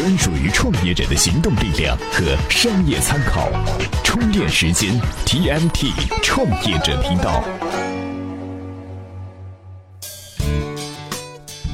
[0.00, 3.50] 专属于创业者的行动力量和商业参考。
[4.02, 5.92] 充电时间，TMT
[6.22, 7.44] 创业者频道。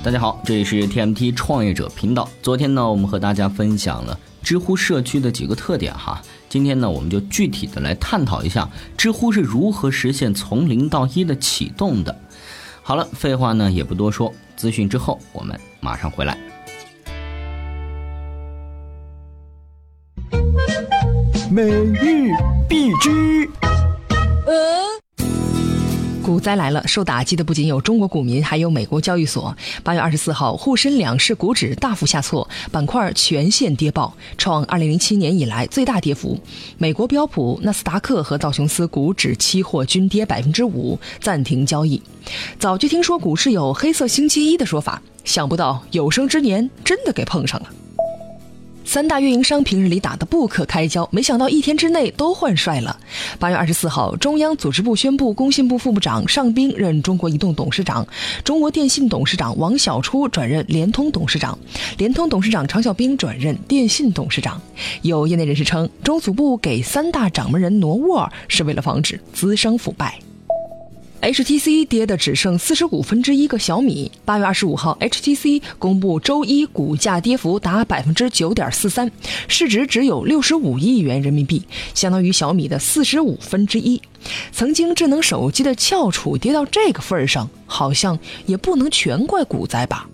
[0.03, 2.29] 大家好，这里是 TMT 创业者频道。
[2.43, 6.21] 昨天呢，我们和大家分享了知乎社区的几个特点哈。
[6.49, 12.21] 今天呢，我们就具体的来探讨一下知乎是如何实现从零到一的启动的。
[12.83, 16.37] 好了，废话呢也不多说，资讯之后我们马上回来。
[21.51, 22.33] 每日
[22.69, 23.49] 必知。
[26.25, 29.57] 股灾来了，受打击的不仅有中国股民，还有美国交易所。
[29.85, 36.37] 八月二十四号，沪深两市股指大幅下挫，板块全线跌爆，创二零零七年以来最大跌幅。
[36.79, 42.03] 美国标普、纳斯达克和道琼斯股指期货均跌百分之五，暂停交易。
[42.59, 47.71] 早就听说股市有“黑色星期一”的说法，想不到有生之年真的给碰上了。
[48.87, 52.97] 三大运营商平日里打得不可开交，没想到一天之内都换帅了。
[53.39, 58.07] 八月二十四号，中央组织部宣布，工信部副部长尚斌任中国移动董事长，
[58.45, 61.59] 中国电信董事长王晓初转任联通董事长，
[61.99, 64.59] 联通董事长常小兵转任电信董事长。
[65.03, 70.19] 有业内人士称，中组部给三大掌门人挪窝是为了防止滋生腐败。
[71.23, 74.11] HTC 跌的只剩四十五分之一个小米。
[74.25, 79.11] 八月二十五号，HTC 公布周一股价跌幅达百分之九点四三，
[79.49, 81.63] 市值只有六十五亿元人民币，
[81.95, 84.01] 相当于小米的四十五分之一。
[84.53, 90.09] 曾经智能手机的翘楚跌到这个份儿上，好像也不能全怪股灾吧。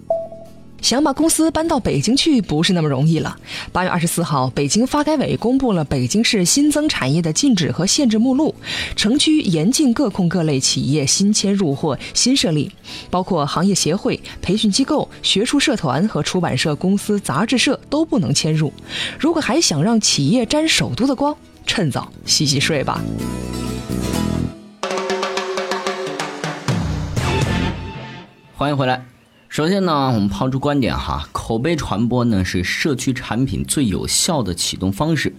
[0.83, 3.39] 想把公司搬到北京去不是那么容易了。
[3.71, 8.55] 八月二十四号，北京发改委公布了北京市新增产业的禁止和限制目录，
[8.97, 12.71] 城区严禁各控各类企业新迁入或新设立，
[13.09, 18.73] 包括行业协会、培训机构、学术社团和出版社公司、杂志社都不能迁入。
[19.19, 23.01] 如果还想让企业沾首都的光，趁早洗洗睡吧。
[28.57, 29.05] 欢迎回来。
[29.53, 35.35] 首先呢，我们抛出观点哈，口碑传播呢是社区产品最有效的启动方式，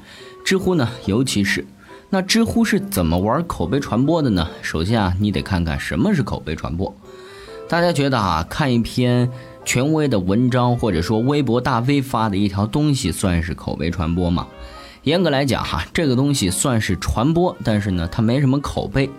[0.45, 1.65] 知乎呢尤其是。
[2.11, 4.47] 那知乎是怎么玩口碑传播的呢？
[4.61, 6.95] 首先啊，你得看看什么是口碑传播。
[7.67, 9.27] 大家觉得啊，看一篇
[9.65, 14.47] 权威的文章，或者说微博大 V 发的一条东西，算是口碑传播吗？
[15.01, 19.09] 严格来讲哈，这个东西算是传播，但是呢，它没什么口碑。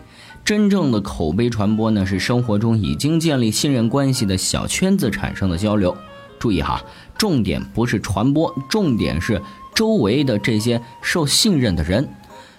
[0.44, 5.96] 真正的口碑传播呢，是生活中已经建立信任关系的小圈子产生的交流。
[6.38, 6.82] 注意哈，
[7.16, 9.40] 重点不是传播，重点是
[9.74, 12.06] 周围的这些受信任的人，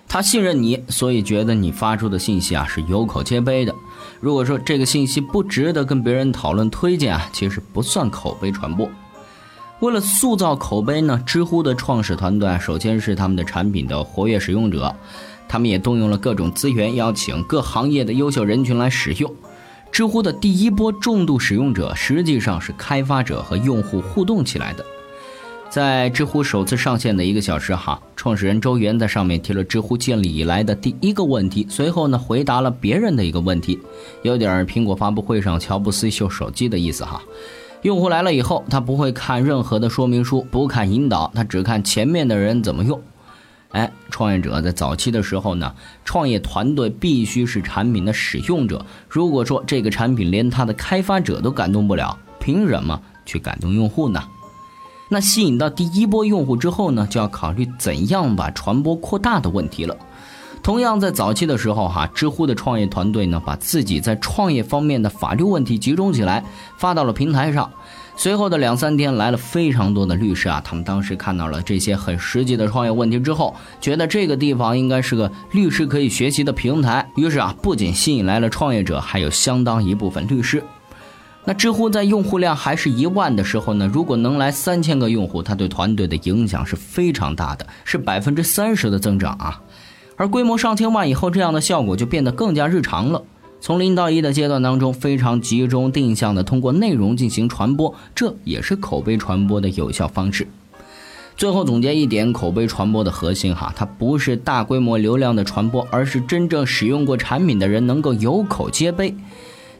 [0.07, 3.75] 他信任你，所以觉得你发出的信息啊是有口皆碑的。
[4.19, 8.89] 如果说这个信息不值得跟别人讨论推荐啊，其实不算口碑传播。
[9.81, 14.95] 为了塑造口碑呢，知乎的创始团队首先是他们的产品的活跃使用者。
[15.47, 19.31] 他们也动用了各种资源，邀请各行业的优秀人群来使用。
[19.91, 24.83] 知乎的第一波重度使用者实际上是开发者和用户互动起来的。
[25.69, 33.79] 在知乎首次上线的一个小时，哈，创始人周源在上面提了知乎建立以来的第一个问题，随后呢回答了别人的一个问题，
[34.23, 37.21] 有点苹果发布会上乔布斯秀手机的意思哈。
[37.85, 42.99] 用户来了以后，他不会看任何的说明书，不看引导，他只看前面的人怎么用。
[43.73, 45.71] 哎，创业者在早期的时候呢，
[46.03, 48.83] 创业团队必须是产品的使用者。
[49.07, 54.23] 如果说这个产品连它的开发者都感动不了，凭什么去感动用户呢？
[55.07, 59.95] 那吸引到第一波用户之后呢，就要考虑怎样把传播扩大的问题了。
[60.65, 66.43] 同样在早期的时候，哈，知乎的创业团队呢，把自己在创业方面的法律问题集中起来，
[66.75, 67.71] 发到了平台上。
[68.15, 77.07] 随后的两三天来了非常多的律师啊，他们当时看到了这些很实际的创业问题之后，觉得这个地方应该是个律师可以学习的平台。
[77.15, 80.63] 于是啊，不仅吸引来了创业者，还有相当一部分律师。
[81.43, 89.61] 那知乎在用户量还是一万的时候呢，如果能来三千个用户，它对团队的影响是非常大的，是百分之三十的增长啊。
[90.17, 93.23] 而规模上千万以后，这样的效果就变得更加日常了。
[93.61, 100.47] 从零到一的阶段当中，非常集中定向的通过内容进行传播，这也是口碑传播的有效方式。
[101.35, 109.13] 最后总结一点，口碑传播的核心哈，它不是大规模流量的传播，而是真正使用过产品的人能够有口皆碑。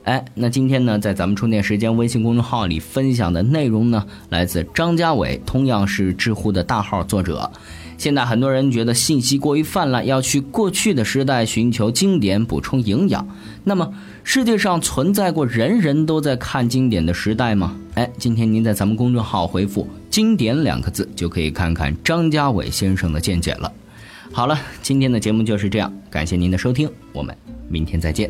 [0.04, 7.50] 哎，那今天呢，在咱们充电时间微信公众号里分享的内容呢，来自张家伟，同样是知乎的大号作者。
[7.98, 13.28] 现在很多人觉得信息过于泛滥，要去过去的时代寻求经典补充营养。
[13.64, 13.94] 那么，
[14.24, 17.76] 世界上存在过人人都在看经典的时代吗？
[17.96, 23.72] 哎，今天您在咱们公众号回复“经典”两个字，就可以看看张家伟先生的见解了。
[24.32, 27.36] 好了，今天的节目就是这样，感谢您的收听，我们
[27.70, 28.30] 明天再见。